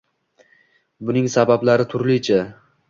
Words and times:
Buning 1.11 1.31
sabablari 1.37 1.87
turlicha. 1.95 2.43